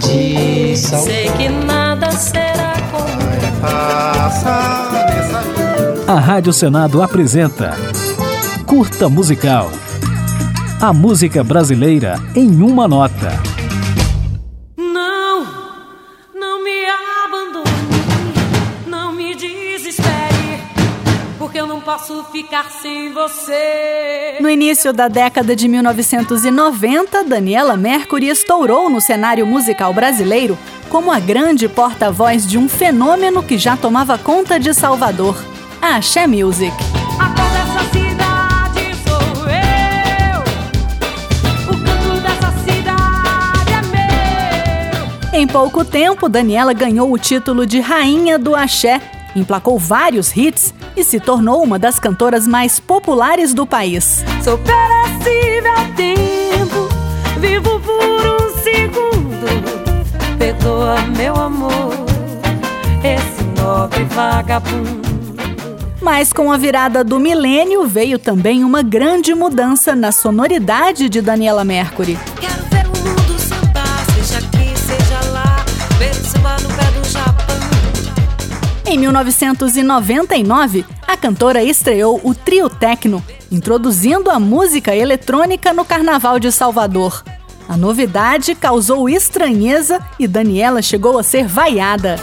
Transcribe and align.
de 0.00 0.76
sal. 0.76 1.02
Sei 1.02 1.28
que 1.30 1.48
nada 1.48 2.10
será 2.12 2.74
como 2.90 3.06
A 6.08 6.20
Rádio 6.20 6.52
Senado 6.52 7.02
apresenta 7.02 7.76
Curta 8.64 9.08
Musical. 9.08 9.70
A 10.80 10.92
música 10.92 11.42
brasileira 11.42 12.20
em 12.34 12.62
uma 12.62 12.86
nota. 12.86 13.32
Eu 21.66 21.68
não 21.68 21.80
posso 21.80 22.22
ficar 22.30 22.70
sem 22.70 23.12
você. 23.12 24.36
No 24.40 24.48
início 24.48 24.92
da 24.92 25.08
década 25.08 25.56
de 25.56 25.66
1990, 25.66 27.24
Daniela 27.24 27.76
Mercury 27.76 28.28
estourou 28.28 28.88
no 28.88 29.00
cenário 29.00 29.44
musical 29.44 29.92
brasileiro 29.92 30.56
como 30.88 31.10
a 31.10 31.18
grande 31.18 31.68
porta-voz 31.68 32.46
de 32.46 32.56
um 32.56 32.68
fenômeno 32.68 33.42
que 33.42 33.58
já 33.58 33.76
tomava 33.76 34.16
conta 34.16 34.60
de 34.60 34.72
Salvador, 34.72 35.36
a 35.82 35.96
Axé 35.96 36.28
Music. 36.28 36.72
É 43.68 43.82
meu. 43.88 45.40
Em 45.40 45.46
pouco 45.48 45.84
tempo, 45.84 46.28
Daniela 46.28 46.72
ganhou 46.72 47.12
o 47.12 47.18
título 47.18 47.66
de 47.66 47.80
Rainha 47.80 48.38
do 48.38 48.54
Axé, 48.54 49.00
emplacou 49.34 49.76
vários 49.80 50.36
hits 50.36 50.75
e 50.96 51.04
se 51.04 51.20
tornou 51.20 51.62
uma 51.62 51.78
das 51.78 51.98
cantoras 51.98 52.46
mais 52.46 52.80
populares 52.80 53.52
do 53.52 53.66
país. 53.66 54.24
Sou 54.42 54.58
perecível 54.58 55.94
tempo, 55.96 56.88
vivo 57.38 57.80
por 57.80 58.26
um 58.26 58.50
segundo. 58.62 60.38
Perdoa, 60.38 61.00
meu 61.16 61.34
amor, 61.34 61.92
esse 63.04 63.44
nobre 63.60 64.04
vagabundo. 64.04 65.06
Mas 66.00 66.32
com 66.32 66.52
a 66.52 66.56
virada 66.56 67.02
do 67.02 67.18
milênio 67.18 67.84
veio 67.86 68.16
também 68.16 68.62
uma 68.62 68.80
grande 68.80 69.34
mudança 69.34 69.96
na 69.96 70.12
sonoridade 70.12 71.08
de 71.08 71.20
Daniela 71.20 71.64
Mercury. 71.64 72.16
Quero 72.40 72.65
Em 78.96 78.98
1999, 78.98 80.86
a 81.06 81.18
cantora 81.18 81.62
estreou 81.62 82.18
o 82.24 82.34
Trio 82.34 82.70
Tecno, 82.70 83.22
introduzindo 83.52 84.30
a 84.30 84.40
música 84.40 84.96
eletrônica 84.96 85.70
no 85.74 85.84
Carnaval 85.84 86.38
de 86.38 86.50
Salvador. 86.50 87.22
A 87.68 87.76
novidade 87.76 88.54
causou 88.54 89.06
estranheza 89.06 90.00
e 90.18 90.26
Daniela 90.26 90.80
chegou 90.80 91.18
a 91.18 91.22
ser 91.22 91.46
vaiada. 91.46 92.16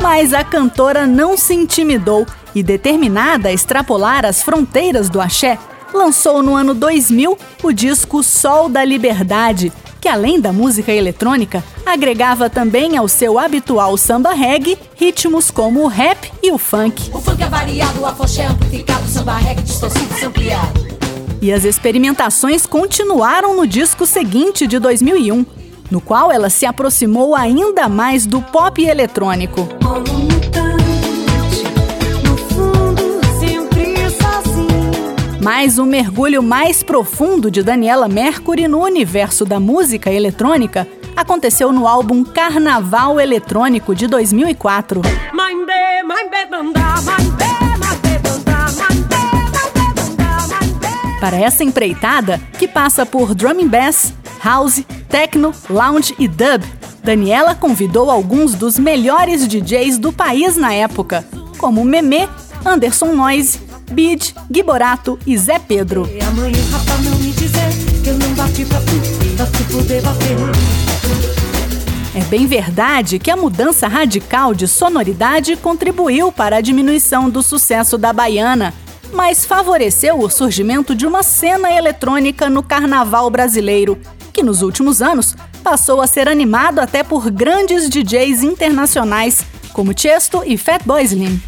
Mas 0.00 0.32
a 0.32 0.44
cantora 0.44 1.04
não 1.04 1.36
se 1.36 1.54
intimidou 1.54 2.24
e, 2.54 2.62
determinada 2.62 3.48
a 3.48 3.52
extrapolar 3.52 4.24
as 4.24 4.42
fronteiras 4.42 5.08
do 5.08 5.20
axé, 5.20 5.58
lançou 5.92 6.40
no 6.40 6.54
ano 6.54 6.72
2000 6.72 7.36
o 7.64 7.72
disco 7.72 8.22
Sol 8.22 8.68
da 8.68 8.84
Liberdade, 8.84 9.72
que 10.00 10.08
além 10.08 10.40
da 10.40 10.52
música 10.52 10.92
eletrônica, 10.92 11.62
agregava 11.84 12.48
também 12.48 12.96
ao 12.96 13.08
seu 13.08 13.38
habitual 13.38 13.96
samba 13.96 14.32
reggae 14.32 14.78
ritmos 14.96 15.50
como 15.50 15.82
o 15.82 15.86
rap 15.86 16.30
e 16.42 16.50
o 16.50 16.58
funk. 16.58 17.10
O 17.12 17.20
funk 17.20 17.42
é 17.42 17.46
variado, 17.46 18.00
o 18.00 18.06
afoxé 18.06 18.42
é 18.42 18.46
amplificado, 18.46 19.06
samba 19.08 19.36
reggae 19.36 19.62
distorcido 19.62 20.18
e 20.20 20.24
ampliado. 20.24 20.88
E 21.40 21.52
as 21.52 21.64
experimentações 21.64 22.66
continuaram 22.66 23.54
no 23.54 23.66
disco 23.66 24.04
seguinte 24.06 24.66
de 24.66 24.78
2001, 24.78 25.46
no 25.90 26.00
qual 26.00 26.32
ela 26.32 26.50
se 26.50 26.66
aproximou 26.66 27.34
ainda 27.34 27.88
mais 27.88 28.26
do 28.26 28.42
pop 28.42 28.84
eletrônico. 28.84 29.68
Mas 35.60 35.76
o 35.76 35.84
mergulho 35.84 36.40
mais 36.40 36.84
profundo 36.84 37.50
de 37.50 37.64
Daniela 37.64 38.06
Mercury 38.06 38.68
no 38.68 38.80
universo 38.80 39.44
da 39.44 39.58
música 39.58 40.08
eletrônica 40.08 40.86
aconteceu 41.16 41.72
no 41.72 41.88
álbum 41.88 42.22
Carnaval 42.22 43.18
Eletrônico 43.18 43.92
de 43.92 44.06
2004. 44.06 45.02
Mãe 45.32 45.66
bê, 45.66 46.02
mãe 46.04 46.30
bê, 46.30 46.46
bandá, 46.46 47.02
mãe 47.02 47.30
bê, 47.30 47.76
mãe 47.76 47.98
bê, 48.00 48.18
bandá, 48.20 48.66
mãe 48.70 49.02
bê, 49.02 49.16
mãe 49.16 49.72
bê, 49.74 50.00
bandá, 50.00 50.46
mãe 50.46 50.74
bê. 50.74 51.20
Para 51.20 51.36
essa 51.36 51.64
empreitada, 51.64 52.40
que 52.56 52.68
passa 52.68 53.04
por 53.04 53.34
drum 53.34 53.60
and 53.60 53.66
bass, 53.66 54.14
house, 54.40 54.84
techno, 55.08 55.52
lounge 55.68 56.14
e 56.20 56.28
dub, 56.28 56.62
Daniela 57.02 57.56
convidou 57.56 58.12
alguns 58.12 58.54
dos 58.54 58.78
melhores 58.78 59.44
DJs 59.48 59.98
do 59.98 60.12
país 60.12 60.56
na 60.56 60.72
época, 60.72 61.24
como 61.58 61.84
Memê, 61.84 62.28
Anderson 62.64 63.12
Noise, 63.12 63.67
Bid, 63.90 64.34
Giborato 64.50 65.18
e 65.26 65.36
Zé 65.36 65.58
Pedro. 65.58 66.08
E 66.12 66.20
amanhã, 66.22 66.58
rapaz, 66.70 67.04
não 67.04 67.16
me 67.16 67.30
dizer 67.32 67.68
que 68.02 68.08
eu 68.08 68.18
não 68.18 68.34
bati 68.34 68.64
pra 68.64 68.80
tu, 68.80 69.36
pra 69.36 69.46
tu 69.46 69.64
poder 69.72 70.02
bater. 70.02 70.36
É 72.14 72.20
bem 72.24 72.46
verdade 72.46 73.18
que 73.18 73.30
a 73.30 73.36
mudança 73.36 73.86
radical 73.86 74.54
de 74.54 74.66
sonoridade 74.66 75.56
contribuiu 75.56 76.32
para 76.32 76.56
a 76.56 76.60
diminuição 76.60 77.30
do 77.30 77.42
sucesso 77.42 77.96
da 77.96 78.12
baiana, 78.12 78.74
mas 79.12 79.44
favoreceu 79.44 80.18
o 80.18 80.28
surgimento 80.28 80.94
de 80.94 81.06
uma 81.06 81.22
cena 81.22 81.70
eletrônica 81.70 82.50
no 82.50 82.62
carnaval 82.62 83.30
brasileiro, 83.30 83.98
que 84.32 84.42
nos 84.42 84.62
últimos 84.62 85.00
anos 85.00 85.36
passou 85.62 86.00
a 86.00 86.06
ser 86.06 86.28
animado 86.28 86.78
até 86.80 87.02
por 87.02 87.30
grandes 87.30 87.88
DJs 87.88 88.42
internacionais 88.42 89.44
como 89.72 89.92
Chesto 89.96 90.42
e 90.44 90.56
Fatboy 90.56 91.04
Slim. 91.04 91.40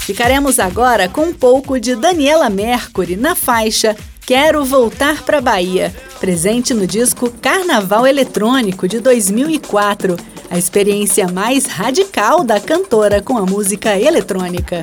Ficaremos 0.00 0.58
agora 0.58 1.08
com 1.08 1.22
um 1.22 1.34
pouco 1.34 1.80
de 1.80 1.96
Daniela 1.96 2.48
Mercury 2.48 3.16
na 3.16 3.34
faixa 3.34 3.96
Quero 4.26 4.64
Voltar 4.64 5.22
pra 5.22 5.40
Bahia, 5.40 5.94
presente 6.18 6.74
no 6.74 6.86
disco 6.86 7.30
Carnaval 7.30 8.06
Eletrônico 8.06 8.88
de 8.88 8.98
2004, 8.98 10.16
a 10.50 10.58
experiência 10.58 11.28
mais 11.28 11.66
radical 11.66 12.42
da 12.42 12.58
cantora 12.58 13.22
com 13.22 13.38
a 13.38 13.46
música 13.46 13.96
eletrônica. 13.96 14.82